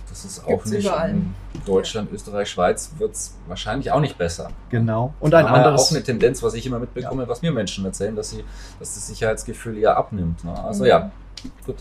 [0.10, 1.12] das ist auch Gibt's nicht überall.
[1.12, 1.36] in
[1.66, 4.50] Deutschland, Österreich, Schweiz wird es wahrscheinlich auch nicht besser.
[4.70, 5.14] Genau.
[5.20, 5.82] Und ein aber anderes.
[5.82, 7.30] auch eine Tendenz, was ich immer mitbekomme, ja.
[7.30, 8.44] was mir Menschen erzählen, dass sie,
[8.80, 10.44] dass das Sicherheitsgefühl eher abnimmt.
[10.44, 10.64] Ne?
[10.64, 10.90] Also mhm.
[10.90, 11.12] ja,
[11.66, 11.76] gut.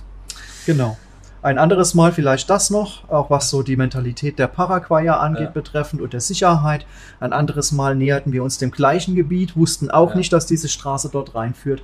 [0.67, 0.97] Genau.
[1.41, 5.51] Ein anderes Mal vielleicht das noch, auch was so die Mentalität der Paraguayer angeht, ja.
[5.51, 6.85] betreffend und der Sicherheit.
[7.21, 10.17] Ein anderes Mal näherten wir uns dem gleichen Gebiet, wussten auch ja.
[10.17, 11.83] nicht, dass diese Straße dort reinführt.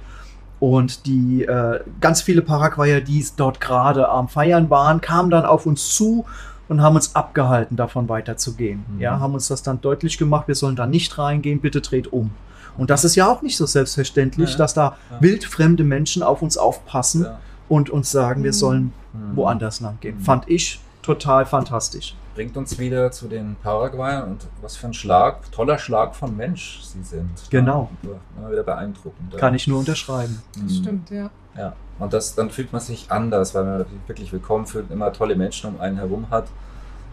[0.58, 5.66] Und die äh, ganz viele Paraguayer, die dort gerade am Feiern waren, kamen dann auf
[5.66, 6.24] uns zu
[6.68, 8.84] und haben uns abgehalten, davon weiterzugehen.
[8.88, 9.00] Mhm.
[9.00, 12.30] Ja, haben uns das dann deutlich gemacht, wir sollen da nicht reingehen, bitte dreht um.
[12.76, 14.56] Und das ist ja auch nicht so selbstverständlich, ja.
[14.56, 17.26] dass da wildfremde Menschen auf uns aufpassen
[17.68, 18.54] und uns sagen, wir mhm.
[18.54, 19.36] sollen mhm.
[19.36, 20.16] woanders lang gehen.
[20.16, 20.20] Mhm.
[20.20, 22.14] Fand ich total fantastisch.
[22.34, 26.80] Bringt uns wieder zu den Paraguayern und was für ein Schlag, toller Schlag von Mensch
[26.82, 27.30] sie sind.
[27.50, 27.90] Genau.
[28.02, 29.36] Ja, wieder beeindruckend.
[29.36, 30.42] Kann ich nur unterschreiben.
[30.54, 30.68] Das mhm.
[30.70, 31.30] stimmt, ja.
[31.56, 35.12] Ja, und das, dann fühlt man sich anders, weil man sich wirklich willkommen fühlt, immer
[35.12, 36.48] tolle Menschen um einen herum hat.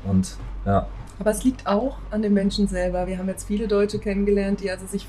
[0.03, 0.35] Und
[0.65, 0.87] ja.
[1.19, 3.05] Aber es liegt auch an den Menschen selber.
[3.05, 5.07] Wir haben jetzt viele Deutsche kennengelernt, die also sich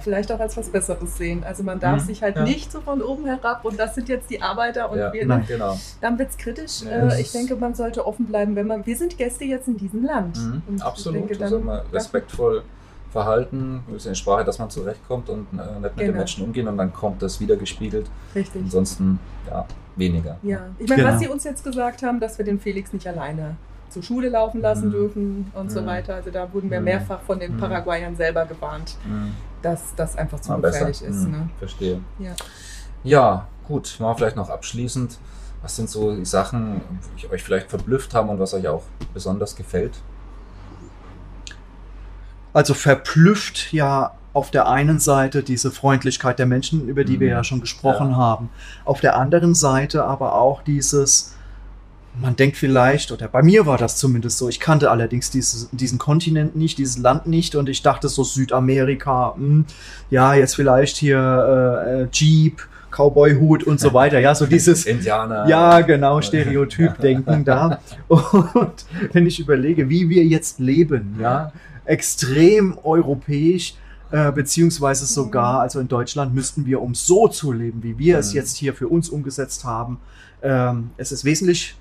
[0.00, 1.44] vielleicht auch als was Besseres sehen.
[1.44, 2.44] Also man darf mhm, sich halt ja.
[2.44, 5.44] nicht so von oben herab und das sind jetzt die Arbeiter und ja, wir, nein,
[5.46, 5.78] genau.
[6.00, 6.82] dann wird es kritisch.
[6.82, 9.76] Ja, äh, ich denke, man sollte offen bleiben, wenn man, wir sind Gäste jetzt in
[9.76, 10.36] diesem Land.
[10.36, 12.62] Mhm, absolut, denke, dann, also respektvoll
[13.10, 16.12] verhalten, ein bisschen Sprache, dass man zurechtkommt und äh, nicht mit genau.
[16.12, 18.08] den Menschen umgehen und dann kommt das wieder gespiegelt.
[18.34, 18.62] Richtig.
[18.62, 19.66] Ansonsten, ja,
[19.96, 20.36] weniger.
[20.42, 21.14] Ja, ich meine, genau.
[21.14, 23.56] was Sie uns jetzt gesagt haben, dass wir den Felix nicht alleine
[23.90, 24.92] zur Schule laufen lassen mhm.
[24.92, 25.70] dürfen und mhm.
[25.70, 26.14] so weiter.
[26.14, 26.84] Also da wurden wir mhm.
[26.84, 27.60] mehrfach von den mhm.
[27.60, 29.32] Paraguayern selber gewarnt, mhm.
[29.62, 31.26] dass das einfach zu gefährlich ist.
[31.26, 31.30] Mhm.
[31.30, 31.50] Ne?
[31.58, 32.00] Verstehe.
[32.18, 32.34] Ja.
[33.04, 33.96] ja, gut.
[33.98, 35.18] Machen wir vielleicht noch abschließend.
[35.62, 36.80] Was sind so die Sachen,
[37.20, 39.92] die euch vielleicht verblüfft haben und was euch auch besonders gefällt?
[42.54, 47.20] Also verblüfft ja auf der einen Seite diese Freundlichkeit der Menschen, über die mhm.
[47.20, 48.16] wir ja schon gesprochen ja.
[48.16, 48.48] haben.
[48.84, 51.34] Auf der anderen Seite aber auch dieses,
[52.18, 55.98] man denkt vielleicht, oder bei mir war das zumindest so, ich kannte allerdings dieses, diesen
[55.98, 59.64] Kontinent nicht, dieses Land nicht und ich dachte so Südamerika, mh, hm,
[60.10, 64.18] ja, jetzt vielleicht hier äh, äh Jeep, Cowboy-Hut und so weiter.
[64.18, 65.46] Ja, so dieses Indianer.
[65.48, 67.80] Ja, genau, Stereotyp-Denken da.
[68.08, 71.52] Und wenn ich überlege, wie wir jetzt leben, ja,
[71.84, 73.74] extrem europäisch,
[74.10, 78.30] äh, beziehungsweise sogar, also in Deutschland müssten wir, um so zu leben, wie wir es
[78.30, 78.36] mhm.
[78.36, 79.98] jetzt hier für uns umgesetzt haben,
[80.42, 81.76] ähm, es ist wesentlich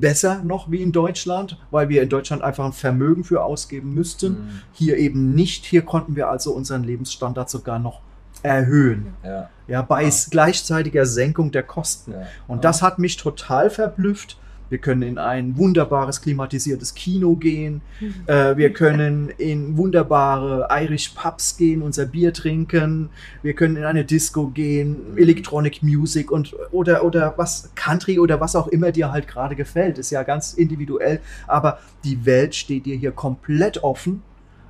[0.00, 4.32] besser noch wie in Deutschland, weil wir in Deutschland einfach ein Vermögen für ausgeben müssten.
[4.32, 4.60] Mhm.
[4.72, 5.64] Hier eben nicht.
[5.64, 8.00] Hier konnten wir also unseren Lebensstandard sogar noch
[8.42, 9.14] erhöhen.
[9.24, 10.10] Ja, ja bei ja.
[10.30, 12.12] gleichzeitiger Senkung der Kosten.
[12.12, 12.26] Ja.
[12.48, 14.38] Und das hat mich total verblüfft.
[14.70, 17.82] Wir können in ein wunderbares klimatisiertes Kino gehen.
[18.26, 23.10] Äh, wir können in wunderbare Irish Pubs gehen, unser Bier trinken.
[23.42, 25.16] Wir können in eine Disco gehen.
[25.16, 29.98] Electronic Music und oder oder was Country oder was auch immer dir halt gerade gefällt.
[29.98, 31.20] Ist ja ganz individuell.
[31.46, 34.22] Aber die Welt steht dir hier komplett offen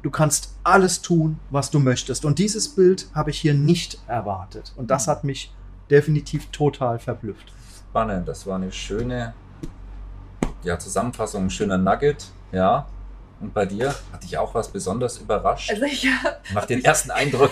[0.02, 2.24] Du kannst alles tun, was du möchtest.
[2.24, 4.72] Und dieses Bild habe ich hier nicht erwartet.
[4.76, 5.54] Und das hat mich
[5.90, 7.52] definitiv total verblüfft.
[7.90, 9.32] Spannend, das war eine schöne
[10.64, 12.26] ja, Zusammenfassung, ein schöner Nugget.
[12.52, 12.86] Ja,
[13.42, 13.94] und bei dir?
[14.12, 15.70] Hat dich auch was besonders überrascht?
[15.70, 16.12] Also ich ja,
[16.54, 17.50] Mach den ersten Eindruck.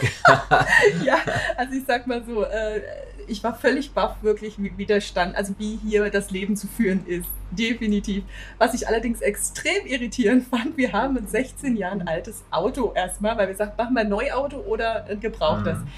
[1.04, 1.16] ja,
[1.56, 2.80] also ich sag mal so, äh,
[3.26, 7.28] ich war völlig baff, wirklich wie Widerstand, also wie hier das Leben zu führen ist.
[7.50, 8.22] Definitiv.
[8.58, 13.48] Was ich allerdings extrem irritierend fand, wir haben ein 16 Jahre altes Auto erstmal, weil
[13.48, 15.78] wir sagten, machen wir ein Neuauto oder ein gebrauchtes.
[15.78, 15.88] Mhm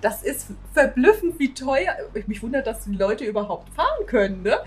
[0.00, 1.94] das ist verblüffend, wie teuer.
[2.26, 4.42] Mich wundert, dass die Leute überhaupt fahren können.
[4.42, 4.58] Ne?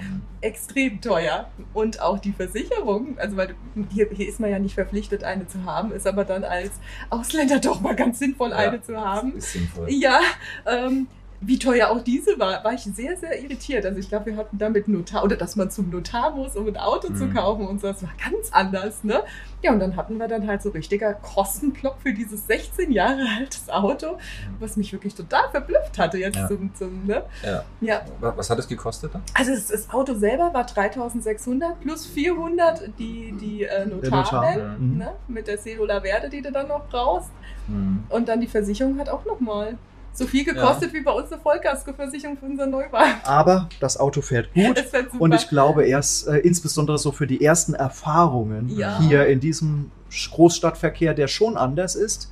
[0.41, 1.49] Extrem teuer.
[1.73, 3.17] Und auch die Versicherung.
[3.17, 3.55] Also, weil
[3.91, 6.71] hier, hier, ist man ja nicht verpflichtet, eine zu haben, ist aber dann als
[7.09, 9.37] Ausländer doch mal ganz sinnvoll, ja, eine zu haben.
[9.37, 9.91] Ist sinnvoll.
[9.91, 10.19] Ja,
[10.65, 11.07] ähm,
[11.45, 13.85] wie teuer auch diese war, war ich sehr, sehr irritiert.
[13.85, 16.77] Also ich glaube, wir hatten damit Notar, oder dass man zum Notar muss, um ein
[16.77, 17.15] Auto mhm.
[17.15, 17.87] zu kaufen und so.
[17.87, 19.21] Das war ganz anders, ne?
[19.61, 23.69] Ja, und dann hatten wir dann halt so richtiger Kostenblock für dieses 16 Jahre altes
[23.69, 24.17] Auto,
[24.59, 26.47] was mich wirklich total verblüfft hatte jetzt ja.
[26.47, 27.23] zum, zum ne?
[27.43, 27.63] Ja.
[27.81, 28.01] ja.
[28.19, 29.23] Was hat es gekostet dann?
[29.33, 34.97] Also das, das Auto selber war 3600 plus 400 die, die äh, Notarwelt, mhm.
[34.97, 35.13] ne?
[35.27, 37.31] Mit der Cedula Verde, die du dann noch brauchst.
[37.67, 38.03] Mhm.
[38.09, 39.77] Und dann die Versicherung hat auch nochmal
[40.13, 40.99] so viel gekostet ja.
[40.99, 43.15] wie bei uns eine Vollkaskoversicherung für unseren Neuwagen.
[43.23, 44.79] Aber das Auto fährt gut.
[44.93, 48.99] Fährt und ich glaube, erst äh, insbesondere so für die ersten Erfahrungen ja.
[48.99, 49.91] hier in diesem
[50.31, 52.31] Großstadtverkehr, der schon anders ist,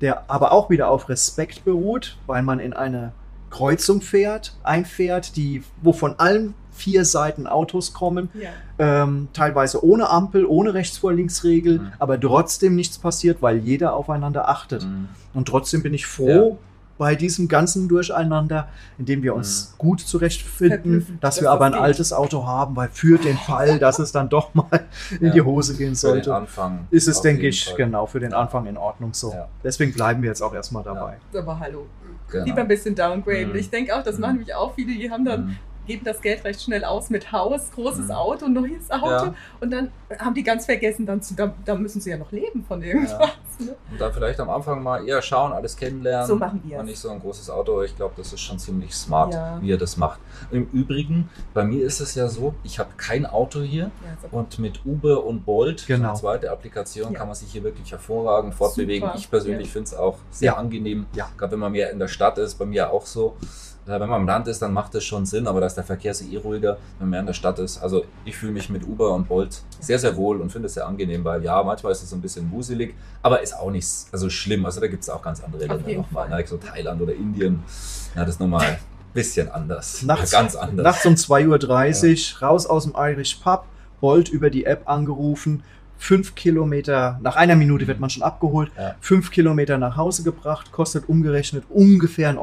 [0.00, 3.12] der aber auch wieder auf Respekt beruht, weil man in eine
[3.50, 8.50] Kreuzung fährt, einfährt, die, wo von allen vier Seiten Autos kommen, ja.
[8.78, 11.92] ähm, teilweise ohne Ampel, ohne Rechts vor Links Regel, mhm.
[11.98, 14.84] aber trotzdem nichts passiert, weil jeder aufeinander achtet.
[14.84, 15.08] Mhm.
[15.34, 16.58] Und trotzdem bin ich froh,
[16.98, 19.78] bei diesem ganzen Durcheinander, in dem wir uns mhm.
[19.78, 21.80] gut zurechtfinden, dass das wir aber ein geht.
[21.80, 24.86] altes Auto haben, weil für den Fall, dass es dann doch mal
[25.20, 25.32] in ja.
[25.32, 26.46] die Hose gehen sollte,
[26.90, 27.76] ist es, denke ich, Fall.
[27.76, 29.32] genau für den Anfang in Ordnung so.
[29.32, 29.48] Ja.
[29.62, 31.16] Deswegen bleiben wir jetzt auch erstmal dabei.
[31.32, 31.40] Ja.
[31.40, 31.86] Aber hallo.
[32.30, 32.44] Genau.
[32.44, 33.52] Lieber ein bisschen downgraden.
[33.52, 33.58] Mhm.
[33.58, 34.20] Ich denke auch, das mhm.
[34.20, 35.56] machen nämlich auch viele, die haben dann mhm
[35.88, 38.10] geben das Geld recht schnell aus mit Haus, großes mhm.
[38.12, 39.06] Auto, neues Auto.
[39.06, 39.34] Ja.
[39.60, 42.62] Und dann haben die ganz vergessen, dann zu, da, da müssen sie ja noch leben
[42.62, 43.10] von irgendwas.
[43.58, 43.66] Ja.
[43.66, 43.76] Ne?
[43.90, 46.28] Und dann vielleicht am Anfang mal eher schauen, alles kennenlernen.
[46.28, 47.82] So machen wir Und nicht so ein großes Auto.
[47.82, 49.58] Ich glaube, das ist schon ziemlich smart, ja.
[49.60, 50.20] wie er das macht.
[50.52, 53.90] Im Übrigen, bei mir ist es ja so, ich habe kein Auto hier
[54.30, 56.10] und mit Uber und Bolt, genau.
[56.10, 59.08] eine zweite Applikation, kann man sich hier wirklich hervorragend fortbewegen.
[59.08, 59.18] Super.
[59.18, 61.06] Ich persönlich finde es auch sehr angenehm.
[61.14, 61.28] Ja.
[61.36, 63.36] Gerade wenn man mehr in der Stadt ist, bei mir auch so.
[63.88, 66.12] Wenn man im Land ist, dann macht das schon Sinn, aber da ist der Verkehr
[66.12, 67.78] eh ruhiger, wenn man mehr in der Stadt ist.
[67.78, 70.86] Also ich fühle mich mit Uber und Bolt sehr, sehr wohl und finde es sehr
[70.86, 74.28] angenehm, weil ja, manchmal ist es so ein bisschen wuselig, aber ist auch nicht also
[74.28, 74.66] schlimm.
[74.66, 76.44] Also da gibt es auch ganz andere Länder nochmal, ne?
[76.46, 77.62] so Thailand oder Indien.
[78.14, 78.78] Ja, das ist nochmal ein
[79.14, 80.02] bisschen anders.
[80.02, 80.84] Nachts, ja, ganz anders.
[80.84, 82.46] Nachts um 2.30 Uhr, ja.
[82.46, 83.64] raus aus dem Irish Pub,
[84.00, 85.62] Bolt über die App angerufen,
[85.98, 88.94] fünf Kilometer, nach einer Minute wird man schon abgeholt, ja.
[89.00, 92.38] fünf Kilometer nach Hause gebracht, kostet umgerechnet ungefähr 1,20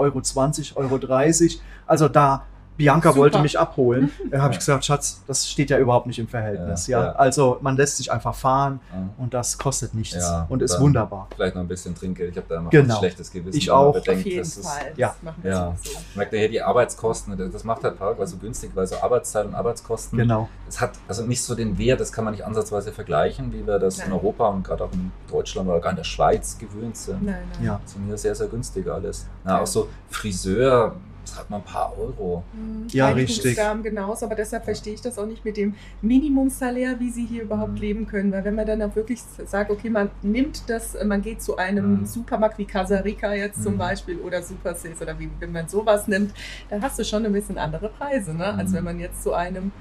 [0.76, 1.62] Euro, 1,30 Euro.
[1.88, 2.46] Also da
[2.78, 3.22] Bianca Super.
[3.22, 4.12] wollte mich abholen.
[4.36, 6.88] Da habe ich gesagt, Schatz, das steht ja überhaupt nicht im Verhältnis.
[6.88, 7.06] Ja, ja.
[7.06, 7.12] ja.
[7.14, 9.10] Also man lässt sich einfach fahren ja.
[9.18, 11.28] und das kostet nichts ja, und ist wunderbar.
[11.34, 12.32] Vielleicht noch ein bisschen Trinkgeld.
[12.32, 12.96] Ich habe da immer genau.
[12.96, 13.58] ein schlechtes Gewissen.
[13.58, 13.94] Ich auch.
[13.94, 14.88] Bedenkt, Auf jeden Fall.
[14.90, 15.16] Ist, ja.
[15.44, 15.76] ja.
[15.82, 15.92] So.
[16.16, 19.56] Merkt ihr hier die Arbeitskosten, das macht halt Paraguay so günstig, weil so Arbeitszeit und
[19.56, 20.18] Arbeitskosten.
[20.18, 20.50] Genau.
[20.68, 23.80] Es hat also nicht so den Wert, das kann man nicht ansatzweise vergleichen, wie wir
[23.80, 24.08] das nein.
[24.08, 27.24] in Europa und gerade auch in Deutschland oder gar in der Schweiz gewöhnt sind.
[27.24, 27.66] Nein, nein.
[27.66, 27.80] Ja.
[27.82, 29.28] Das sind hier sehr, sehr günstig alles.
[29.44, 32.44] Na, auch so Friseur, das hat man ein paar Euro.
[32.54, 32.88] Mhm.
[32.92, 33.58] Ja, richtig.
[33.84, 37.74] genauso, aber deshalb verstehe ich das auch nicht mit dem Minimumsalär, wie sie hier überhaupt
[37.74, 37.78] mhm.
[37.78, 38.32] leben können.
[38.32, 42.00] Weil wenn man dann auch wirklich sagt, okay, man nimmt das, man geht zu einem
[42.00, 42.06] mhm.
[42.06, 43.80] Supermarkt wie Casa Rica jetzt zum mhm.
[43.80, 46.34] Beispiel oder Super Sales oder wie, wenn man sowas nimmt,
[46.70, 48.54] dann hast du schon ein bisschen andere Preise, ne?
[48.54, 48.76] als mhm.
[48.76, 49.72] wenn man jetzt zu einem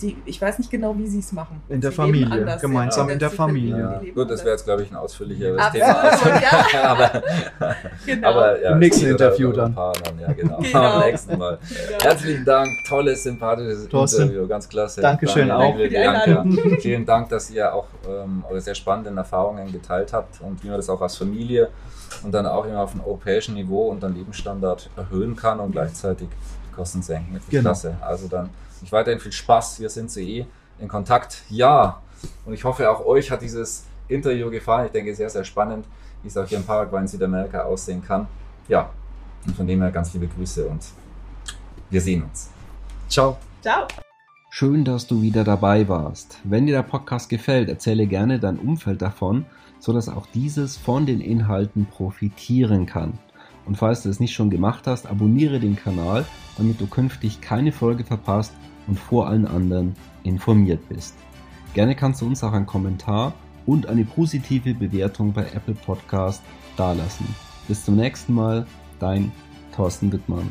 [0.00, 1.62] die, ich weiß nicht genau, wie sie es machen.
[1.68, 3.12] In der sie Familie, anders, gemeinsam ja.
[3.12, 4.00] in der Familie.
[4.04, 4.12] Ja.
[4.14, 6.40] Gut, das wäre jetzt, glaube ich, ein ausführlicheres Absolut, Thema.
[6.40, 6.82] Ja.
[6.90, 7.22] aber,
[8.06, 8.28] genau.
[8.28, 9.74] aber ja, im nächsten Interview dann.
[9.74, 9.92] dann.
[10.20, 10.58] Ja, genau.
[10.62, 10.78] genau.
[10.78, 11.58] Am nächsten Mal.
[12.00, 14.22] Herzlichen Dank, tolles, sympathisches Thorsten.
[14.22, 15.00] Interview, ganz klasse.
[15.00, 16.80] Dankeschön Daniel, auch.
[16.80, 20.76] Vielen Dank, dass ihr auch ähm, eure sehr spannenden Erfahrungen geteilt habt und wie man
[20.76, 21.68] das auch als Familie
[22.22, 26.28] und dann auch immer auf einem europäischen Niveau und dann Lebensstandard erhöhen kann und gleichzeitig
[26.74, 27.40] Kosten senken.
[27.50, 27.62] Genau.
[27.62, 27.96] Klasse.
[28.00, 28.50] Also dann
[28.82, 29.80] ich weiterhin viel Spaß.
[29.80, 30.46] Wir sind so eh
[30.78, 31.42] in Kontakt.
[31.48, 32.02] Ja,
[32.44, 34.86] und ich hoffe, auch euch hat dieses Interview gefallen.
[34.86, 35.86] Ich denke, sehr, sehr spannend,
[36.22, 38.26] wie es auch hier in Paraguay in Südamerika aussehen kann.
[38.68, 38.90] Ja,
[39.46, 40.82] und von dem her ganz liebe Grüße und
[41.90, 42.50] wir sehen uns.
[43.08, 43.36] Ciao.
[43.60, 43.86] Ciao.
[44.50, 46.38] Schön, dass du wieder dabei warst.
[46.44, 49.46] Wenn dir der Podcast gefällt, erzähle gerne dein Umfeld davon,
[49.78, 53.18] sodass auch dieses von den Inhalten profitieren kann.
[53.64, 56.24] Und falls du es nicht schon gemacht hast, abonniere den Kanal,
[56.58, 58.52] damit du künftig keine Folge verpasst
[58.86, 61.16] und vor allen anderen informiert bist.
[61.74, 63.32] Gerne kannst du uns auch einen Kommentar
[63.66, 66.42] und eine positive Bewertung bei Apple Podcast
[66.76, 67.26] dalassen.
[67.68, 68.66] Bis zum nächsten Mal,
[68.98, 69.32] dein
[69.74, 70.48] Thorsten Wittmann.